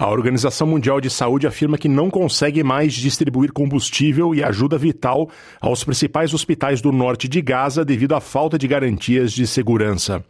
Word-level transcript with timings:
A 0.00 0.08
Organização 0.08 0.66
Mundial 0.66 0.98
de 0.98 1.10
Saúde 1.10 1.46
afirma 1.46 1.76
que 1.76 1.86
não 1.86 2.08
consegue 2.08 2.64
mais 2.64 2.94
distribuir 2.94 3.52
combustível 3.52 4.34
e 4.34 4.42
ajuda 4.42 4.78
vital 4.78 5.28
aos 5.60 5.84
principais 5.84 6.32
hospitais 6.32 6.80
do 6.80 6.90
norte 6.90 7.28
de 7.28 7.42
Gaza 7.42 7.84
devido 7.84 8.14
à 8.14 8.20
falta 8.20 8.56
de 8.56 8.66
garantias 8.66 9.30
de 9.30 9.46
segurança. 9.46 10.24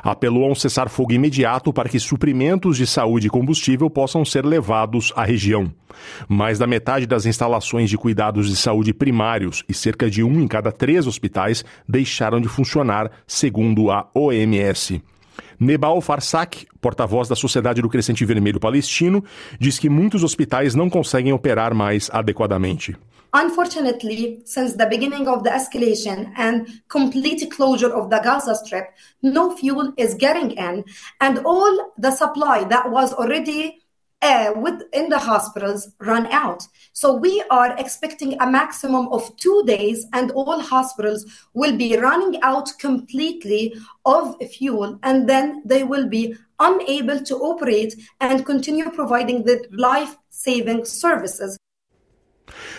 Apelou 0.00 0.44
a 0.44 0.52
um 0.52 0.54
cessar-fogo 0.54 1.12
imediato 1.12 1.72
para 1.72 1.88
que 1.88 1.98
suprimentos 1.98 2.76
de 2.76 2.86
saúde 2.86 3.26
e 3.26 3.30
combustível 3.30 3.90
possam 3.90 4.24
ser 4.24 4.46
levados 4.46 5.12
à 5.16 5.24
região. 5.24 5.74
Mais 6.28 6.56
da 6.56 6.66
metade 6.68 7.04
das 7.04 7.26
instalações 7.26 7.90
de 7.90 7.98
cuidados 7.98 8.48
de 8.48 8.54
saúde 8.54 8.94
primários 8.94 9.64
e 9.68 9.74
cerca 9.74 10.08
de 10.08 10.22
um 10.22 10.40
em 10.40 10.46
cada 10.46 10.70
três 10.70 11.04
hospitais 11.04 11.64
deixaram 11.88 12.40
de 12.40 12.46
funcionar, 12.46 13.10
segundo 13.26 13.90
a 13.90 14.08
OMS. 14.14 15.02
Nebal 15.58 16.00
Farsak, 16.00 16.66
porta-voz 16.80 17.28
da 17.28 17.36
Sociedade 17.36 17.82
do 17.82 17.88
Crescente 17.88 18.24
Vermelho 18.24 18.60
Palestino, 18.60 19.24
diz 19.58 19.78
que 19.78 19.88
muitos 19.88 20.22
hospitais 20.22 20.74
não 20.74 20.90
conseguem 20.90 21.32
operar 21.32 21.74
mais 21.74 22.08
adequadamente. 22.12 22.96
Unfortunately, 23.34 24.40
since 24.46 24.76
the 24.76 24.86
beginning 24.86 25.28
of 25.28 25.42
the 25.42 25.50
escalation 25.50 26.32
and 26.38 26.64
complete 26.88 27.46
closure 27.50 27.92
of 27.92 28.08
the 28.08 28.18
Gaza 28.20 28.54
Strip, 28.54 28.88
no 29.22 29.54
fuel 29.56 29.92
is 29.98 30.14
getting 30.14 30.52
in, 30.52 30.84
and 31.20 31.40
all 31.44 31.92
the 31.98 32.10
supply 32.10 32.64
that 32.68 32.90
was 32.90 33.12
already 33.12 33.85
uh, 34.26 34.52
within 34.56 35.08
the 35.08 35.18
hospitals 35.18 35.88
run 36.00 36.26
out. 36.42 36.62
So 36.92 37.14
we 37.14 37.44
are 37.50 37.76
expecting 37.78 38.40
a 38.40 38.50
maximum 38.50 39.06
of 39.08 39.36
two 39.36 39.62
days, 39.66 40.06
and 40.12 40.30
all 40.32 40.60
hospitals 40.60 41.24
will 41.54 41.76
be 41.76 41.96
running 41.96 42.40
out 42.42 42.68
completely 42.78 43.74
of 44.04 44.36
fuel, 44.50 44.98
and 45.02 45.28
then 45.28 45.62
they 45.64 45.84
will 45.84 46.08
be 46.08 46.34
unable 46.58 47.20
to 47.20 47.34
operate 47.36 47.94
and 48.20 48.46
continue 48.46 48.90
providing 48.90 49.44
the 49.44 49.64
life 49.70 50.16
saving 50.30 50.84
services. 50.84 51.56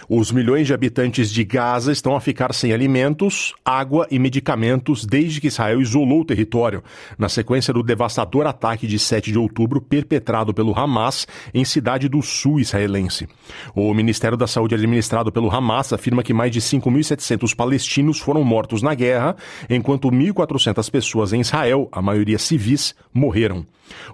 Os 0.10 0.32
milhões 0.32 0.68
de 0.68 0.73
habitantes 0.73 1.32
de 1.32 1.44
Gaza 1.44 1.92
estão 1.92 2.16
a 2.16 2.22
ficar 2.22 2.54
sem 2.54 2.73
alimentos, 2.73 3.54
água 3.64 4.08
e 4.09 4.20
medicamentos 4.20 5.06
desde 5.06 5.42
que 5.42 5.48
Israel 5.48 5.82
isolou 5.82 6.22
o 6.22 6.26
território, 6.26 6.84
na 7.18 7.30
sequência 7.30 7.74
do 7.74 7.84
devastador 7.84 8.46
ataque 8.48 8.88
de 8.88 8.98
7 8.98 9.32
de 9.32 9.38
outubro 9.38 9.82
perpetrado 9.82 10.54
pelo 10.54 10.78
Hamas 10.78 11.28
em 11.54 11.66
cidade 11.66 12.08
do 12.08 12.22
sul 12.22 12.59
israelense. 12.59 13.28
O 13.76 13.94
Ministério 13.94 14.38
da 14.38 14.48
Saúde 14.48 14.76
administrado 14.76 15.32
pelo 15.32 15.54
Hamas 15.54 15.94
afirma 15.94 16.24
que 16.24 16.34
mais 16.34 16.52
de 16.52 16.62
5.700 16.62 17.56
palestinos 17.56 18.20
foram 18.20 18.44
mortos 18.44 18.81
na 18.81 18.94
guerra, 18.94 19.36
enquanto 19.70 20.09
1.400 20.09 20.90
pessoas 20.92 21.34
em 21.34 21.42
Israel, 21.42 21.90
a 21.92 22.02
maioria 22.02 22.38
civis, 22.38 22.96
morreram. 23.14 23.66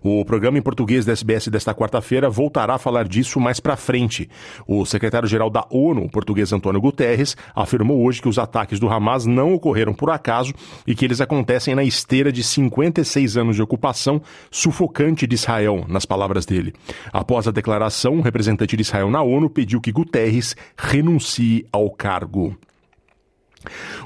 O 0.02 0.24
programa 0.26 0.58
em 0.58 0.62
português 0.62 1.06
da 1.06 1.14
SBS 1.14 1.48
desta 1.48 1.74
quarta-feira 1.74 2.30
voltará 2.30 2.76
a 2.76 2.78
falar 2.78 3.08
disso 3.08 3.40
mais 3.40 3.60
para 3.60 3.76
frente. 3.76 4.30
O 4.68 4.86
secretário-geral 4.86 5.43
da 5.50 5.66
ONU, 5.70 6.04
o 6.04 6.10
português 6.10 6.52
Antônio 6.54 6.82
Guterres, 6.82 7.36
afirmou 7.56 8.04
hoje 8.04 8.22
que 8.22 8.30
os 8.30 8.38
ataques 8.38 8.80
do 8.80 8.90
Hamas 8.90 9.26
não 9.26 9.54
ocorreram 9.54 9.94
por 9.94 10.10
acaso 10.10 10.54
e 10.86 10.96
que 10.96 11.06
eles 11.06 11.22
acontecem 11.22 11.76
na 11.76 11.84
esteira 11.84 12.32
de 12.32 12.44
56 12.44 13.38
anos 13.38 13.56
de 13.56 13.62
ocupação 13.62 14.22
sufocante 14.52 15.26
de 15.28 15.36
Israel, 15.36 15.86
nas 15.88 16.06
palavras 16.06 16.46
dele. 16.46 16.74
Após 17.12 17.48
a 17.48 17.52
declaração, 17.52 18.20
o 18.20 18.22
representante 18.22 18.76
de 18.76 18.82
Israel 18.82 19.10
na 19.10 19.22
ONU 19.22 19.50
pediu 19.50 19.82
que 19.82 19.92
Guterres 19.92 20.56
renuncie 20.78 21.66
ao 21.72 21.90
cargo. 21.90 22.58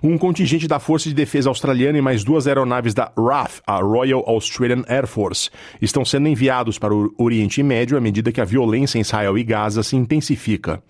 Um 0.04 0.18
contingente 0.18 0.68
da 0.68 0.80
Força 0.80 1.10
de 1.10 1.16
Defesa 1.16 1.50
Australiana 1.50 1.98
e 1.98 2.02
mais 2.02 2.24
duas 2.24 2.48
aeronaves 2.48 2.94
da 2.94 3.12
RAF, 3.18 3.62
a 3.66 3.80
Royal 3.80 4.24
Australian 4.28 4.84
Air 4.88 5.08
Force, 5.08 5.50
estão 5.82 6.04
sendo 6.06 6.28
enviados 6.28 6.78
para 6.78 6.94
o 6.94 7.14
Oriente 7.18 7.62
Médio 7.64 7.98
à 7.98 8.02
medida 8.02 8.32
que 8.32 8.42
a 8.42 8.46
violência 8.46 8.98
em 8.98 9.02
Israel 9.02 9.38
e 9.38 9.44
Gaza 9.44 9.84
se 9.84 9.96
intensifica. 9.96 10.82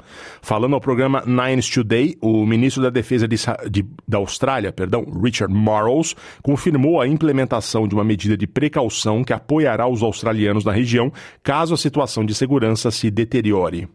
Falando 0.41 0.73
ao 0.73 0.81
programa 0.81 1.23
Nines 1.25 1.69
Today, 1.69 2.17
o 2.21 2.45
ministro 2.45 2.81
da 2.83 2.89
Defesa 2.89 3.27
de, 3.27 3.37
de, 3.69 3.85
da 4.07 4.17
Austrália, 4.17 4.71
perdão, 4.71 5.05
Richard 5.21 5.53
Marles, 5.53 6.15
confirmou 6.41 7.01
a 7.01 7.07
implementação 7.07 7.87
de 7.87 7.95
uma 7.95 8.03
medida 8.03 8.37
de 8.37 8.47
precaução 8.47 9.23
que 9.23 9.33
apoiará 9.33 9.87
os 9.87 10.03
australianos 10.03 10.63
na 10.63 10.71
região 10.71 11.11
caso 11.43 11.73
a 11.73 11.77
situação 11.77 12.25
de 12.25 12.33
segurança 12.33 12.91
se 12.91 13.09
deteriore. 13.09 13.87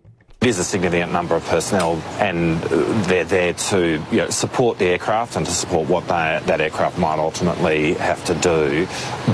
It 0.42 0.48
is 0.48 0.58
a 0.58 0.64
significant 0.64 1.12
number 1.12 1.36
of 1.36 1.44
personnel, 1.44 2.02
and 2.18 2.60
uh, 2.64 2.68
they're 3.06 3.22
there 3.22 3.52
to 3.52 4.04
you 4.10 4.16
know, 4.16 4.30
support 4.30 4.76
the 4.76 4.86
aircraft 4.86 5.36
and 5.36 5.46
to 5.46 5.52
support 5.52 5.88
what 5.88 6.02
they, 6.08 6.40
that 6.46 6.60
aircraft 6.60 6.98
might 6.98 7.20
ultimately 7.20 7.94
have 7.94 8.24
to 8.24 8.34
do. 8.34 8.88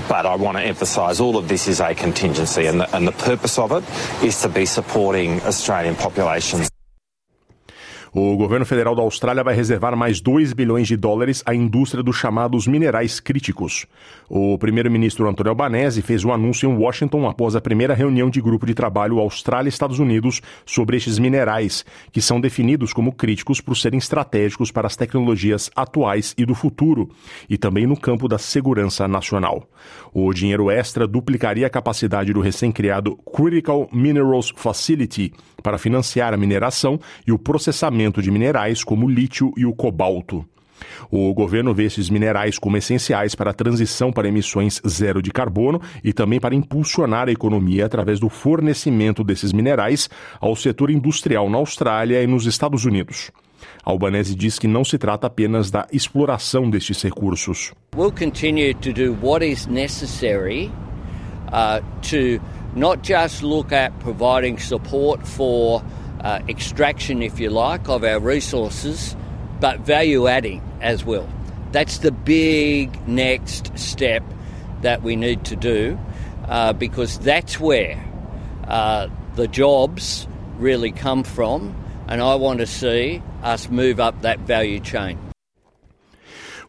But 0.06 0.26
I 0.26 0.36
want 0.36 0.58
to 0.58 0.62
emphasise 0.62 1.19
all 1.19 1.38
of 1.38 1.48
this 1.48 1.66
is 1.66 1.80
a 1.80 1.94
contingency, 1.94 2.66
and 2.66 2.80
the, 2.80 2.94
and 2.94 3.08
the 3.08 3.12
purpose 3.12 3.58
of 3.58 3.72
it 3.72 3.84
is 4.22 4.42
to 4.42 4.50
be 4.50 4.66
supporting 4.66 5.41
Australian 5.44 5.96
populations. 5.96 6.69
O 8.12 8.36
governo 8.36 8.64
federal 8.64 8.94
da 8.94 9.02
Austrália 9.02 9.44
vai 9.44 9.54
reservar 9.54 9.96
mais 9.96 10.20
2 10.20 10.52
bilhões 10.52 10.88
de 10.88 10.96
dólares 10.96 11.42
à 11.44 11.54
indústria 11.54 12.02
dos 12.02 12.16
chamados 12.16 12.66
minerais 12.66 13.20
críticos. 13.20 13.86
O 14.28 14.56
primeiro-ministro 14.58 15.28
Antônio 15.28 15.50
Albanese 15.50 16.00
fez 16.00 16.24
o 16.24 16.28
um 16.28 16.32
anúncio 16.32 16.70
em 16.70 16.74
Washington 16.74 17.28
após 17.28 17.54
a 17.54 17.60
primeira 17.60 17.94
reunião 17.94 18.30
de 18.30 18.41
grupo 18.41 18.66
de 18.66 18.74
trabalho 18.74 19.19
Austrália-Estados 19.19 19.98
Unidos 19.98 20.41
sobre 20.64 20.96
estes 20.96 21.19
minerais, 21.19 21.84
que 22.10 22.22
são 22.22 22.41
definidos 22.41 22.92
como 22.92 23.12
críticos 23.12 23.60
por 23.60 23.76
serem 23.76 23.98
estratégicos 23.98 24.70
para 24.70 24.86
as 24.86 24.96
tecnologias 24.96 25.70
atuais 25.76 26.34
e 26.38 26.46
do 26.46 26.54
futuro, 26.54 27.10
e 27.48 27.58
também 27.58 27.86
no 27.86 27.98
campo 27.98 28.26
da 28.26 28.38
segurança 28.38 29.06
nacional. 29.06 29.69
O 30.14 30.32
dinheiro 30.32 30.70
extra 30.70 31.06
duplicaria 31.06 31.66
a 31.66 31.70
capacidade 31.70 32.32
do 32.32 32.40
recém-criado 32.40 33.16
Critical 33.34 33.88
Minerals 33.92 34.52
Facility 34.56 35.32
para 35.62 35.78
financiar 35.78 36.32
a 36.32 36.36
mineração 36.36 37.00
e 37.26 37.32
o 37.32 37.38
processamento 37.38 37.97
de 38.22 38.31
minerais 38.31 38.84
como 38.84 39.06
o 39.06 39.10
lítio 39.10 39.53
e 39.56 39.66
o 39.66 39.75
cobalto. 39.75 40.47
O 41.10 41.34
governo 41.34 41.75
vê 41.75 41.84
esses 41.84 42.09
minerais 42.09 42.59
como 42.59 42.76
essenciais 42.76 43.34
para 43.34 43.50
a 43.50 43.54
transição 43.54 44.12
para 44.12 44.28
emissões 44.28 44.81
zero 44.86 45.20
de 45.20 45.31
carbono 45.31 45.81
e 46.04 46.12
também 46.12 46.38
para 46.38 46.54
impulsionar 46.54 47.28
a 47.28 47.32
economia 47.32 47.87
através 47.87 48.20
do 48.20 48.28
fornecimento 48.28 49.25
desses 49.25 49.53
minerais 49.53 50.08
ao 50.41 50.54
setor 50.54 50.91
industrial 50.91 51.50
na 51.50 51.58
Austrália 51.58 52.22
e 52.22 52.26
nos 52.26 52.47
Estados 52.47 52.84
Unidos. 52.84 53.31
Albanese 53.84 54.34
diz 54.34 54.58
que 54.58 54.69
não 54.69 54.84
se 54.84 54.98
trata 54.98 55.26
apenas 55.26 55.70
da 55.70 55.87
exploração 55.92 56.70
destes 56.70 57.03
recursos. 57.03 57.72
We'll 57.97 58.12
continue 58.12 58.75
to 58.75 58.92
do 58.92 59.16
what 59.20 59.44
is 59.44 59.66
necessary 59.66 60.70
uh, 61.48 61.81
to 62.10 62.41
not 62.76 63.00
just 63.03 63.42
look 63.42 63.72
at 63.72 63.92
providing 63.98 64.58
support 64.58 65.26
for 65.26 65.82
uh, 66.28 66.42
extraction, 66.46 67.22
if 67.22 67.40
you 67.40 67.48
like, 67.48 67.88
of 67.88 68.04
our 68.04 68.20
resources, 68.20 69.16
but 69.60 69.80
value 69.80 70.26
adding 70.26 70.60
as 70.82 71.02
well. 71.02 71.26
That's 71.72 71.98
the 71.98 72.12
big 72.12 73.08
next 73.08 73.76
step 73.78 74.22
that 74.82 75.02
we 75.02 75.16
need 75.16 75.46
to 75.46 75.56
do 75.56 75.98
uh, 76.46 76.74
because 76.74 77.18
that's 77.20 77.58
where 77.58 78.04
uh, 78.66 79.08
the 79.36 79.48
jobs 79.48 80.28
really 80.58 80.92
come 80.92 81.24
from, 81.24 81.74
and 82.08 82.20
I 82.20 82.34
want 82.34 82.58
to 82.58 82.66
see 82.66 83.22
us 83.42 83.70
move 83.70 83.98
up 83.98 84.20
that 84.20 84.40
value 84.40 84.80
chain. 84.80 85.27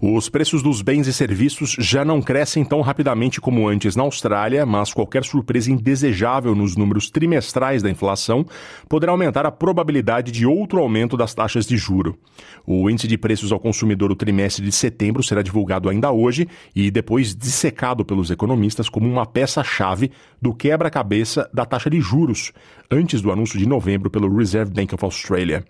Os 0.02 0.30
preços 0.30 0.64
dos 0.64 0.82
bens 0.82 1.08
e 1.08 1.14
serviços 1.14 1.76
já 1.78 2.06
não 2.06 2.22
crescem 2.22 2.64
tão 2.64 2.80
rapidamente 2.80 3.42
como 3.42 3.68
antes 3.68 3.98
na 3.98 4.04
Austrália, 4.04 4.66
mas 4.66 4.94
qualquer 4.94 5.26
surpresa 5.26 5.70
indesejável 5.70 6.56
nos 6.56 6.78
números 6.78 7.10
trimestrais 7.10 7.84
da 7.84 7.90
inflação 7.90 8.46
poderá 8.88 9.12
aumentar 9.12 9.46
a 9.46 9.52
probabilidade 9.52 10.32
de 10.32 10.46
outro 10.46 10.80
aumento 10.80 11.18
das 11.18 11.34
taxas 11.34 11.68
de 11.68 11.76
juro. 11.76 12.18
O 12.66 12.90
índice 12.90 13.10
de 13.10 13.18
preços 13.18 13.52
ao 13.52 13.60
consumidor 13.60 14.08
do 14.08 14.16
trimestre 14.16 14.64
de 14.64 14.72
setembro 14.72 15.22
será 15.22 15.42
divulgado 15.42 15.90
ainda 15.90 16.10
hoje 16.14 16.48
e 16.74 16.90
depois 16.90 17.36
dissecado 17.36 18.06
pelos 18.06 18.32
economistas 18.32 18.88
como 18.88 19.06
uma 19.06 19.26
peça-chave 19.26 20.12
do 20.42 20.54
quebra-cabeça 20.54 21.50
da 21.54 21.66
taxa 21.66 21.90
de 21.90 22.00
juros, 22.00 22.54
antes 22.90 23.22
do 23.22 23.34
anúncio 23.34 23.60
de 23.60 23.68
novembro 23.68 24.10
pelo 24.10 24.34
Reserve 24.34 24.72
Bank 24.72 24.96
of 24.96 25.04
Australia. 25.04 25.66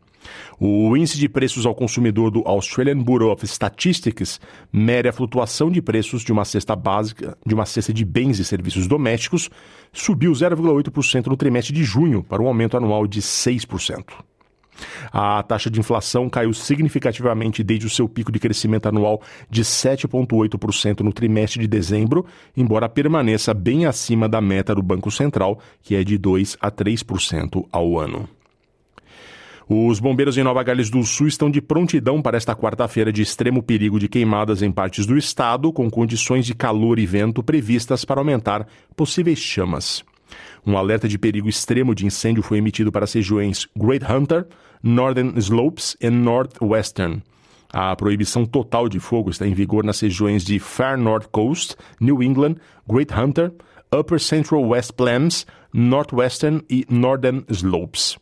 O 0.59 0.95
índice 0.95 1.17
de 1.17 1.29
preços 1.29 1.65
ao 1.65 1.73
consumidor 1.75 2.31
do 2.31 2.41
Australian 2.45 2.97
Bureau 2.97 3.31
of 3.31 3.45
Statistics 3.45 4.39
mede 4.71 5.07
a 5.07 5.13
flutuação 5.13 5.71
de 5.71 5.81
preços 5.81 6.21
de 6.21 6.31
uma 6.31 6.45
cesta 6.45 6.75
básica, 6.75 7.37
de 7.45 7.53
uma 7.53 7.65
cesta 7.65 7.93
de 7.93 8.03
bens 8.03 8.39
e 8.39 8.45
serviços 8.45 8.87
domésticos, 8.87 9.49
subiu 9.91 10.31
0,8% 10.31 11.27
no 11.27 11.37
trimestre 11.37 11.73
de 11.73 11.83
junho, 11.83 12.23
para 12.23 12.41
um 12.41 12.47
aumento 12.47 12.77
anual 12.77 13.07
de 13.07 13.21
6%. 13.21 14.03
A 15.11 15.41
taxa 15.43 15.69
de 15.69 15.79
inflação 15.79 16.29
caiu 16.29 16.53
significativamente 16.53 17.63
desde 17.63 17.85
o 17.85 17.89
seu 17.89 18.07
pico 18.07 18.31
de 18.31 18.39
crescimento 18.39 18.87
anual 18.87 19.21
de 19.49 19.63
7,8% 19.63 21.01
no 21.01 21.11
trimestre 21.11 21.61
de 21.61 21.67
dezembro, 21.67 22.25
embora 22.55 22.89
permaneça 22.89 23.53
bem 23.53 23.85
acima 23.85 24.29
da 24.29 24.41
meta 24.41 24.73
do 24.73 24.83
Banco 24.83 25.11
Central, 25.11 25.59
que 25.81 25.95
é 25.95 26.03
de 26.03 26.17
2 26.17 26.57
a 26.59 26.71
3% 26.71 27.65
ao 27.71 27.99
ano. 27.99 28.27
Os 29.71 29.99
bombeiros 29.99 30.35
em 30.35 30.41
Nova 30.41 30.63
Gales 30.63 30.89
do 30.89 31.03
Sul 31.03 31.27
estão 31.27 31.47
de 31.47 31.61
prontidão 31.61 32.23
para 32.23 32.35
esta 32.35 32.55
quarta-feira 32.55 33.13
de 33.13 33.21
extremo 33.21 33.61
perigo 33.61 33.99
de 33.99 34.09
queimadas 34.09 34.63
em 34.63 34.71
partes 34.71 35.05
do 35.05 35.15
estado, 35.15 35.71
com 35.71 35.87
condições 35.91 36.47
de 36.47 36.55
calor 36.55 36.97
e 36.97 37.05
vento 37.05 37.43
previstas 37.43 38.03
para 38.03 38.19
aumentar 38.19 38.65
possíveis 38.95 39.37
chamas. 39.37 40.03
Um 40.65 40.75
alerta 40.75 41.07
de 41.07 41.19
perigo 41.19 41.47
extremo 41.47 41.93
de 41.93 42.03
incêndio 42.03 42.41
foi 42.41 42.57
emitido 42.57 42.91
para 42.91 43.03
as 43.03 43.13
regiões 43.13 43.67
Great 43.77 44.03
Hunter, 44.11 44.47
Northern 44.81 45.37
Slopes 45.37 45.95
e 46.01 46.09
Northwestern. 46.09 47.21
A 47.71 47.95
proibição 47.95 48.47
total 48.47 48.89
de 48.89 48.99
fogo 48.99 49.29
está 49.29 49.45
em 49.45 49.53
vigor 49.53 49.83
nas 49.83 49.99
regiões 49.99 50.43
de 50.43 50.57
Far 50.57 50.97
North 50.97 51.27
Coast, 51.31 51.75
New 52.01 52.23
England, 52.23 52.55
Great 52.87 53.13
Hunter, 53.13 53.53
Upper 53.95 54.19
Central 54.19 54.67
West 54.67 54.93
Plains, 54.93 55.45
Northwestern 55.71 56.63
e 56.67 56.87
Northern 56.89 57.45
Slopes. 57.49 58.17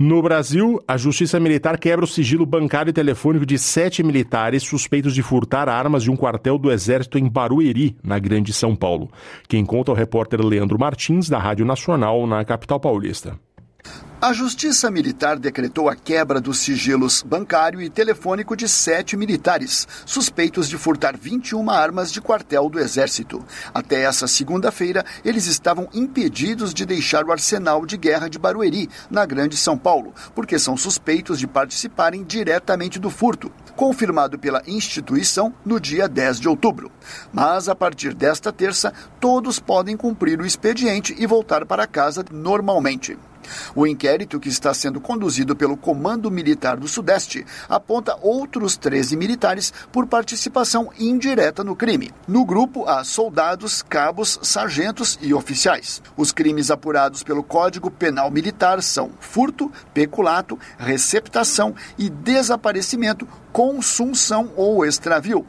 No 0.00 0.22
Brasil, 0.22 0.80
a 0.86 0.96
Justiça 0.96 1.40
Militar 1.40 1.76
quebra 1.76 2.04
o 2.04 2.08
sigilo 2.08 2.46
bancário 2.46 2.90
e 2.90 2.92
telefônico 2.92 3.44
de 3.44 3.58
sete 3.58 4.00
militares 4.00 4.62
suspeitos 4.62 5.12
de 5.12 5.24
furtar 5.24 5.68
armas 5.68 6.04
de 6.04 6.10
um 6.10 6.14
quartel 6.14 6.56
do 6.56 6.70
Exército 6.70 7.18
em 7.18 7.28
Barueri, 7.28 7.96
na 8.00 8.16
Grande 8.16 8.52
São 8.52 8.76
Paulo. 8.76 9.10
Quem 9.48 9.64
conta 9.64 9.90
é 9.90 9.94
o 9.94 9.96
repórter 9.96 10.40
Leandro 10.40 10.78
Martins, 10.78 11.28
da 11.28 11.40
Rádio 11.40 11.66
Nacional, 11.66 12.28
na 12.28 12.44
capital 12.44 12.78
paulista. 12.78 13.36
A 14.20 14.32
Justiça 14.32 14.90
Militar 14.90 15.38
decretou 15.38 15.88
a 15.88 15.94
quebra 15.94 16.40
dos 16.40 16.58
sigilos 16.58 17.22
bancário 17.22 17.80
e 17.80 17.88
telefônico 17.88 18.56
de 18.56 18.68
sete 18.68 19.16
militares, 19.16 19.86
suspeitos 20.04 20.68
de 20.68 20.76
furtar 20.76 21.16
21 21.16 21.70
armas 21.70 22.10
de 22.10 22.20
quartel 22.20 22.68
do 22.68 22.80
Exército. 22.80 23.44
Até 23.72 24.02
essa 24.02 24.26
segunda-feira, 24.26 25.04
eles 25.24 25.46
estavam 25.46 25.88
impedidos 25.94 26.74
de 26.74 26.84
deixar 26.84 27.24
o 27.24 27.30
arsenal 27.30 27.86
de 27.86 27.96
guerra 27.96 28.28
de 28.28 28.40
Barueri, 28.40 28.90
na 29.08 29.24
Grande 29.24 29.56
São 29.56 29.78
Paulo, 29.78 30.12
porque 30.34 30.58
são 30.58 30.76
suspeitos 30.76 31.38
de 31.38 31.46
participarem 31.46 32.24
diretamente 32.24 32.98
do 32.98 33.10
furto, 33.10 33.52
confirmado 33.76 34.36
pela 34.36 34.64
instituição 34.66 35.54
no 35.64 35.78
dia 35.78 36.08
10 36.08 36.40
de 36.40 36.48
outubro. 36.48 36.90
Mas, 37.32 37.68
a 37.68 37.74
partir 37.76 38.14
desta 38.14 38.52
terça, 38.52 38.92
todos 39.20 39.60
podem 39.60 39.96
cumprir 39.96 40.40
o 40.40 40.46
expediente 40.46 41.14
e 41.16 41.24
voltar 41.24 41.64
para 41.64 41.86
casa 41.86 42.24
normalmente. 42.32 43.16
O 43.74 43.86
inquérito, 43.86 44.40
que 44.40 44.48
está 44.48 44.72
sendo 44.72 45.00
conduzido 45.00 45.54
pelo 45.54 45.76
Comando 45.76 46.30
Militar 46.30 46.76
do 46.76 46.88
Sudeste, 46.88 47.44
aponta 47.68 48.18
outros 48.20 48.76
13 48.76 49.16
militares 49.16 49.72
por 49.92 50.06
participação 50.06 50.90
indireta 50.98 51.62
no 51.64 51.76
crime. 51.76 52.10
No 52.26 52.44
grupo 52.44 52.88
há 52.88 53.04
soldados, 53.04 53.82
cabos, 53.82 54.38
sargentos 54.42 55.18
e 55.20 55.32
oficiais. 55.34 56.02
Os 56.16 56.32
crimes 56.32 56.70
apurados 56.70 57.22
pelo 57.22 57.42
Código 57.42 57.90
Penal 57.90 58.30
Militar 58.30 58.82
são 58.82 59.10
furto, 59.20 59.70
peculato, 59.92 60.58
receptação 60.78 61.74
e 61.98 62.08
desaparecimento, 62.08 63.26
consunção 63.52 64.50
ou 64.56 64.84
extravio. 64.84 65.46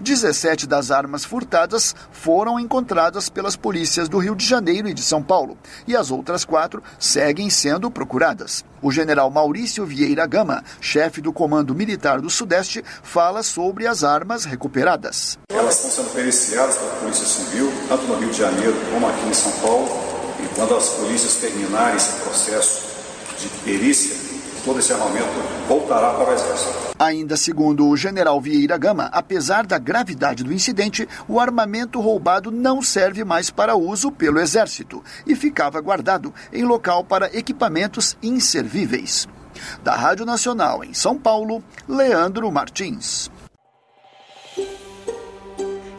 17 0.00 0.66
das 0.66 0.90
armas 0.90 1.24
furtadas 1.24 1.94
foram 2.10 2.58
encontradas 2.58 3.28
pelas 3.28 3.56
polícias 3.56 4.08
do 4.08 4.18
Rio 4.18 4.34
de 4.34 4.44
Janeiro 4.44 4.88
e 4.88 4.94
de 4.94 5.02
São 5.02 5.22
Paulo, 5.22 5.56
e 5.86 5.96
as 5.96 6.10
outras 6.10 6.44
quatro 6.44 6.82
seguem 6.98 7.50
sendo 7.50 7.90
procuradas. 7.90 8.64
O 8.80 8.90
general 8.90 9.30
Maurício 9.30 9.86
Vieira 9.86 10.26
Gama, 10.26 10.64
chefe 10.80 11.20
do 11.20 11.32
Comando 11.32 11.74
Militar 11.74 12.20
do 12.20 12.28
Sudeste, 12.28 12.84
fala 13.02 13.42
sobre 13.42 13.86
as 13.86 14.02
armas 14.02 14.44
recuperadas. 14.44 15.38
Elas 15.50 15.76
estão 15.76 16.04
sendo 16.04 16.14
periciadas 16.14 16.76
pela 16.76 16.90
Polícia 16.96 17.24
Civil, 17.24 17.72
tanto 17.88 18.04
no 18.04 18.16
Rio 18.16 18.30
de 18.30 18.38
Janeiro 18.38 18.74
como 18.92 19.08
aqui 19.08 19.26
em 19.28 19.34
São 19.34 19.52
Paulo, 19.52 19.88
e 20.42 20.54
quando 20.54 20.74
as 20.74 20.88
polícias 20.88 21.36
terminarem 21.36 21.96
esse 21.96 22.20
processo 22.20 22.82
de 23.38 23.48
perícia, 23.64 24.16
todo 24.64 24.78
esse 24.78 24.92
armamento 24.92 25.28
voltará 25.68 26.14
para 26.14 26.30
o 26.30 26.32
Exército. 26.32 26.92
Ainda 26.98 27.36
segundo 27.36 27.88
o 27.88 27.96
general 27.96 28.40
Vieira 28.40 28.78
Gama, 28.78 29.10
apesar 29.12 29.66
da 29.66 29.78
gravidade 29.78 30.44
do 30.44 30.52
incidente, 30.52 31.08
o 31.26 31.40
armamento 31.40 32.00
roubado 32.00 32.50
não 32.50 32.80
serve 32.80 33.24
mais 33.24 33.50
para 33.50 33.74
uso 33.74 34.10
pelo 34.12 34.38
Exército 34.38 35.02
e 35.26 35.34
ficava 35.34 35.80
guardado 35.80 36.32
em 36.52 36.64
local 36.64 37.04
para 37.04 37.36
equipamentos 37.36 38.16
inservíveis. 38.22 39.28
Da 39.82 39.94
Rádio 39.94 40.24
Nacional 40.24 40.82
em 40.84 40.94
São 40.94 41.18
Paulo, 41.18 41.62
Leandro 41.88 42.50
Martins. 42.50 43.30